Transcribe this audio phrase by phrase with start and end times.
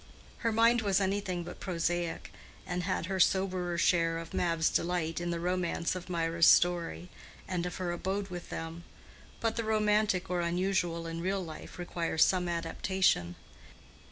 [0.39, 2.33] Her mind was anything but prosaic,
[2.65, 7.09] and had her soberer share of Mab's delight in the romance of Mirah's story
[7.47, 8.83] and of her abode with them;
[9.41, 13.35] but the romantic or unusual in real life requires some adaptation.